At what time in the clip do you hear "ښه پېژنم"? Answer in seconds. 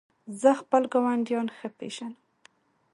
1.57-2.13